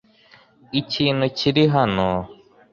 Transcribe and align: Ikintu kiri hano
Ikintu 0.79 1.25
kiri 1.37 1.63
hano 1.75 2.09